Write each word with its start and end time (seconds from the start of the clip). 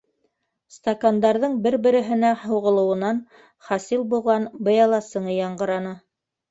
Стакандарҙың 0.77 1.59
бер-береһенә 1.67 2.33
һуғылыуынан 2.47 3.23
хасил 3.69 4.11
булған 4.17 4.53
быяла 4.71 5.05
сыңы 5.15 5.39
яңғыраны. 5.41 5.99